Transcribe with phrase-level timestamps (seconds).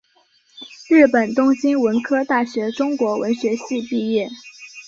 [0.89, 4.27] 日本东京文科大学中国文学系毕业。